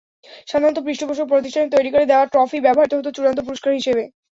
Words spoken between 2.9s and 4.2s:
হতো চূড়ান্ত পুরস্কার হিসেবে।